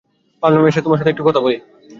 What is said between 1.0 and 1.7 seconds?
একটু কথা বলি, তোমায়